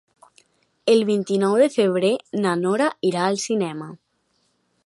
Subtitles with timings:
[0.93, 2.11] El vint-i-nou de febrer
[2.47, 3.93] na Nora irà al cinema.